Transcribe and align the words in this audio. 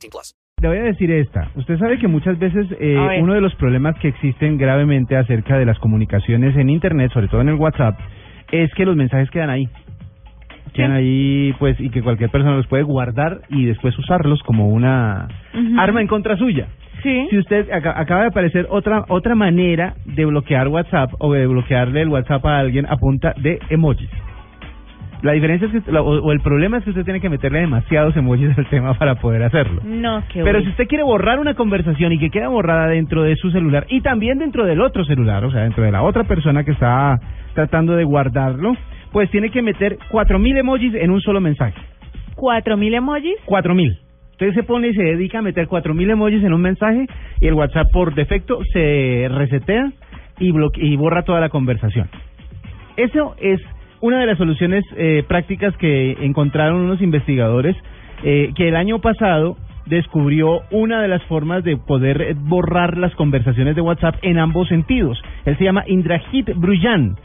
18 0.00 0.10
plus. 0.10 0.34
Le 0.62 0.68
voy 0.68 0.78
a 0.78 0.82
decir 0.82 1.10
esta. 1.10 1.48
Usted 1.56 1.78
sabe 1.78 1.98
que 1.98 2.06
muchas 2.08 2.38
veces 2.38 2.66
eh, 2.80 3.18
uno 3.22 3.32
de 3.34 3.40
los 3.40 3.54
problemas 3.54 3.96
que 3.98 4.08
existen 4.08 4.58
gravemente 4.58 5.16
acerca 5.16 5.56
de 5.56 5.64
las 5.64 5.78
comunicaciones 5.78 6.54
en 6.56 6.68
Internet, 6.68 7.10
sobre 7.12 7.28
todo 7.28 7.40
en 7.40 7.48
el 7.48 7.54
WhatsApp, 7.54 7.98
es 8.52 8.70
que 8.74 8.84
los 8.84 8.94
mensajes 8.96 9.30
quedan 9.30 9.48
ahí. 9.50 9.68
Quedan 10.74 10.92
ahí, 10.92 11.52
pues, 11.58 11.80
y 11.80 11.90
que 11.90 12.02
cualquier 12.02 12.30
persona 12.30 12.54
los 12.56 12.66
puede 12.68 12.82
guardar 12.84 13.40
y 13.48 13.64
después 13.64 13.98
usarlos 13.98 14.40
como 14.44 14.68
una 14.68 15.28
Ujú. 15.54 15.80
arma 15.80 16.00
en 16.00 16.06
contra 16.06 16.36
suya. 16.36 16.68
Sí. 17.02 17.26
Si 17.30 17.38
usted 17.38 17.70
aca- 17.72 17.98
acaba 17.98 18.20
de 18.22 18.26
aparecer 18.28 18.66
otra 18.68 19.04
otra 19.08 19.34
manera 19.34 19.94
de 20.04 20.26
bloquear 20.26 20.68
WhatsApp 20.68 21.10
o 21.18 21.32
de 21.32 21.46
bloquearle 21.46 22.02
el 22.02 22.08
WhatsApp 22.08 22.44
a 22.44 22.58
alguien 22.58 22.84
a 22.86 22.96
punta 22.98 23.32
de 23.40 23.58
emojis. 23.70 24.10
La 25.22 25.32
diferencia 25.32 25.68
es 25.72 25.84
que, 25.84 25.90
o, 25.98 26.02
o 26.02 26.32
el 26.32 26.40
problema 26.40 26.78
es 26.78 26.84
que 26.84 26.90
usted 26.90 27.04
tiene 27.04 27.20
que 27.20 27.28
meterle 27.28 27.60
demasiados 27.60 28.16
emojis 28.16 28.56
al 28.58 28.66
tema 28.68 28.94
para 28.94 29.16
poder 29.16 29.42
hacerlo. 29.42 29.82
No, 29.84 30.22
qué 30.32 30.42
Pero 30.42 30.60
si 30.62 30.68
usted 30.68 30.86
quiere 30.88 31.04
borrar 31.04 31.38
una 31.38 31.54
conversación 31.54 32.12
y 32.12 32.18
que 32.18 32.30
queda 32.30 32.48
borrada 32.48 32.86
dentro 32.88 33.22
de 33.22 33.36
su 33.36 33.50
celular 33.50 33.86
y 33.88 34.00
también 34.00 34.38
dentro 34.38 34.64
del 34.64 34.80
otro 34.80 35.04
celular, 35.04 35.44
o 35.44 35.50
sea, 35.50 35.62
dentro 35.62 35.84
de 35.84 35.92
la 35.92 36.02
otra 36.02 36.24
persona 36.24 36.64
que 36.64 36.70
está 36.72 37.18
tratando 37.54 37.96
de 37.96 38.04
guardarlo, 38.04 38.72
pues 39.12 39.30
tiene 39.30 39.50
que 39.50 39.60
meter 39.60 39.98
4000 40.10 40.56
emojis 40.58 40.94
en 40.94 41.10
un 41.10 41.20
solo 41.20 41.40
mensaje. 41.40 41.74
¿Cuatro 42.36 42.76
mil 42.76 42.94
emojis? 42.94 43.34
4000. 43.44 43.98
Entonces 44.32 44.54
se 44.54 44.62
pone 44.62 44.88
y 44.88 44.94
se 44.94 45.02
dedica 45.02 45.40
a 45.40 45.42
meter 45.42 45.66
4000 45.66 46.08
emojis 46.10 46.42
en 46.42 46.54
un 46.54 46.62
mensaje 46.62 47.06
y 47.40 47.46
el 47.46 47.52
WhatsApp 47.52 47.88
por 47.92 48.14
defecto 48.14 48.58
se 48.72 49.28
resetea 49.30 49.92
y, 50.38 50.50
bloque- 50.52 50.80
y 50.80 50.96
borra 50.96 51.24
toda 51.24 51.40
la 51.40 51.50
conversación. 51.50 52.08
Eso 52.96 53.34
es 53.40 53.60
una 54.00 54.20
de 54.20 54.26
las 54.26 54.38
soluciones 54.38 54.84
eh, 54.96 55.24
prácticas 55.28 55.76
que 55.76 56.12
encontraron 56.20 56.80
unos 56.80 57.00
investigadores 57.02 57.76
eh, 58.22 58.52
que 58.54 58.68
el 58.68 58.76
año 58.76 59.00
pasado 59.00 59.56
descubrió 59.86 60.60
una 60.70 61.02
de 61.02 61.08
las 61.08 61.22
formas 61.24 61.64
de 61.64 61.76
poder 61.76 62.34
borrar 62.34 62.96
las 62.96 63.14
conversaciones 63.14 63.74
de 63.74 63.80
WhatsApp 63.80 64.16
en 64.22 64.38
ambos 64.38 64.68
sentidos. 64.68 65.20
Él 65.44 65.56
se 65.58 65.64
llama 65.64 65.84
Indrajit 65.86 66.54
Brujan. 66.54 67.16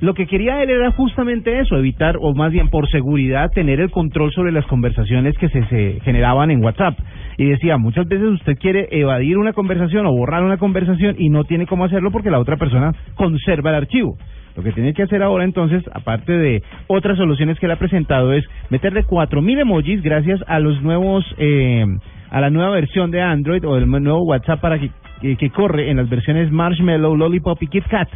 Lo 0.00 0.14
que 0.14 0.26
quería 0.26 0.62
él 0.62 0.70
era 0.70 0.90
justamente 0.90 1.60
eso, 1.60 1.76
evitar, 1.76 2.16
o 2.20 2.34
más 2.34 2.50
bien 2.50 2.68
por 2.68 2.90
seguridad, 2.90 3.50
tener 3.50 3.80
el 3.80 3.90
control 3.90 4.32
sobre 4.32 4.50
las 4.50 4.66
conversaciones 4.66 5.36
que 5.38 5.48
se, 5.48 5.64
se 5.66 6.00
generaban 6.00 6.50
en 6.50 6.62
WhatsApp. 6.62 6.98
Y 7.38 7.46
decía, 7.46 7.76
muchas 7.76 8.08
veces 8.08 8.26
usted 8.28 8.58
quiere 8.58 8.88
evadir 8.90 9.38
una 9.38 9.52
conversación 9.52 10.06
o 10.06 10.12
borrar 10.12 10.42
una 10.42 10.56
conversación 10.56 11.14
y 11.18 11.28
no 11.28 11.44
tiene 11.44 11.66
cómo 11.66 11.84
hacerlo 11.84 12.10
porque 12.10 12.30
la 12.30 12.40
otra 12.40 12.56
persona 12.56 12.92
conserva 13.14 13.70
el 13.70 13.76
archivo. 13.76 14.16
Lo 14.56 14.62
que 14.62 14.72
tiene 14.72 14.92
que 14.92 15.02
hacer 15.02 15.22
ahora 15.22 15.44
entonces, 15.44 15.82
aparte 15.92 16.32
de 16.32 16.62
otras 16.86 17.16
soluciones 17.16 17.58
que 17.58 17.66
él 17.66 17.72
ha 17.72 17.78
presentado, 17.78 18.32
es 18.32 18.44
meterle 18.70 19.04
4000 19.04 19.60
emojis 19.60 20.02
gracias 20.02 20.40
a 20.46 20.58
los 20.58 20.82
nuevos, 20.82 21.24
eh, 21.38 21.86
a 22.30 22.40
la 22.40 22.50
nueva 22.50 22.70
versión 22.70 23.10
de 23.10 23.22
Android 23.22 23.66
o 23.66 23.76
el 23.76 23.88
nuevo 23.88 24.24
WhatsApp 24.24 24.60
para 24.60 24.78
que, 24.78 24.90
que, 25.20 25.36
que 25.36 25.50
corre 25.50 25.90
en 25.90 25.96
las 25.96 26.08
versiones 26.08 26.50
Marshmallow, 26.50 27.16
Lollipop 27.16 27.62
y 27.62 27.66
KitKat. 27.68 28.08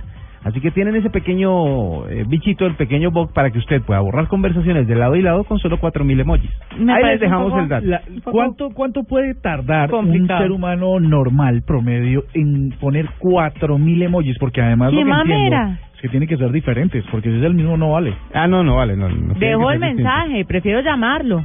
Así 0.45 0.61
que 0.61 0.71
tienen 0.71 0.95
ese 0.95 1.11
pequeño 1.11 2.07
eh, 2.09 2.25
bichito, 2.29 2.67
el 2.67 2.77
pequeño 2.77 3.11
bug, 3.11 3.33
para 3.33 3.51
que 3.51 3.59
usted 3.59 3.83
pueda 3.83 4.01
borrar 4.01 4.29
conversaciones 4.29 4.87
de 4.87 4.95
lado 4.95 5.17
y 5.17 5.23
lado 5.23 5.43
con 5.45 5.59
solo 5.59 5.79
4000 5.81 6.21
emojis. 6.21 6.51
Me 6.79 6.93
Ahí 6.93 7.05
les 7.05 7.21
dejamos 7.21 7.49
poco- 7.51 7.61
el 7.63 7.69
dato. 7.69 7.87
La- 7.87 8.03
¿cuánto, 8.25 8.71
¿Cuánto 8.71 9.03
puede 9.05 9.35
tardar 9.35 9.91
Complicado. 9.91 10.41
un 10.41 10.45
ser 10.45 10.53
humano 10.53 11.01
normal, 11.01 11.63
promedio, 11.67 12.25
en 12.35 12.71
poner 12.81 13.07
4000 13.19 14.03
emojis? 14.03 14.39
Porque 14.39 14.61
además 14.63 14.91
¡Qué 14.91 14.97
lo 15.01 15.05
que 15.05 15.11
entiendo 15.11 15.57
mamera! 15.57 15.79
es 15.95 16.01
que 16.01 16.09
tienen 16.09 16.29
que 16.29 16.37
ser 16.37 16.53
diferentes, 16.53 17.05
porque 17.11 17.31
si 17.31 17.39
es 17.39 17.43
el 17.43 17.55
mismo 17.55 17.77
no 17.77 17.93
vale. 17.93 18.15
Ah, 18.33 18.47
no, 18.47 18.63
no, 18.63 18.77
vale. 18.77 18.97
No, 18.97 19.09
no 19.09 19.35
tiene 19.35 19.49
Dejo 19.57 19.71
el 19.73 19.81
distinto. 19.81 20.03
mensaje, 20.05 20.45
prefiero 20.45 20.81
llamarlo. 20.81 21.45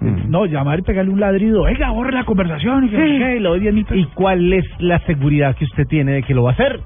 Mm. 0.00 0.30
No, 0.30 0.44
llamar 0.46 0.80
y 0.80 0.82
pegarle 0.82 1.12
un 1.12 1.20
ladrido, 1.20 1.62
oiga, 1.62 1.90
borre 1.90 2.12
la 2.12 2.24
conversación 2.24 2.84
y 2.84 2.88
que 2.90 2.98
no 2.98 3.04
sé 3.06 3.18
qué, 3.18 3.36
y 3.36 3.40
le 3.40 3.48
doy 3.48 3.60
10 3.60 3.72
mil 3.74 3.84
pesos. 3.84 3.98
¿Y 3.98 4.04
cuál 4.14 4.52
es 4.52 4.64
la 4.80 4.98
seguridad 5.06 5.54
que 5.56 5.64
usted 5.64 5.86
tiene 5.86 6.12
de 6.14 6.22
que 6.24 6.34
lo 6.34 6.42
va 6.42 6.50
a 6.50 6.54
hacer? 6.54 6.80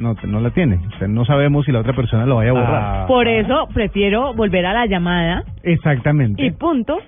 No, 0.00 0.14
no 0.26 0.40
la 0.40 0.50
tiene. 0.50 0.78
No 1.08 1.24
sabemos 1.24 1.66
si 1.66 1.72
la 1.72 1.80
otra 1.80 1.92
persona 1.92 2.26
lo 2.26 2.36
vaya 2.36 2.50
a 2.50 2.54
borrar. 2.54 2.82
Ah. 2.82 3.04
Por 3.06 3.28
eso 3.28 3.68
prefiero 3.72 4.32
volver 4.34 4.64
a 4.66 4.72
la 4.72 4.86
llamada 4.86 5.44
Exactamente. 5.62 6.42
y 6.42 6.50
punto. 6.52 6.98